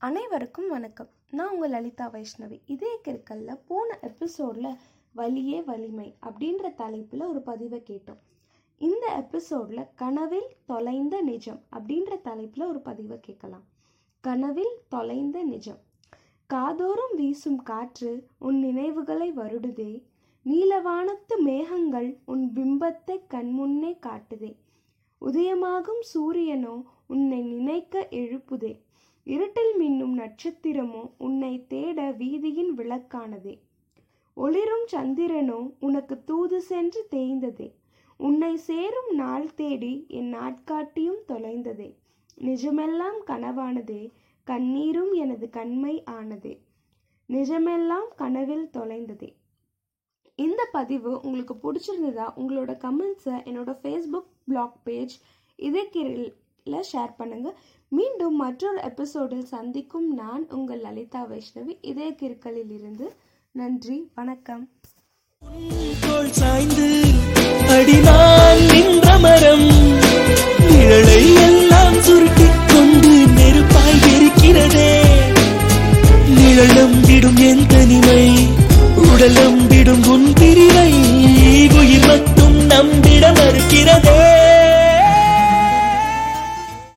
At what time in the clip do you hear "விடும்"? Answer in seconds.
77.08-77.40, 79.72-80.06